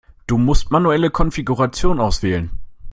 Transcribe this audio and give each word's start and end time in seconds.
Du 0.25 0.39
musst 0.39 0.71
manuelle 0.71 1.11
Konfiguration 1.11 1.99
auswählen. 1.99 2.49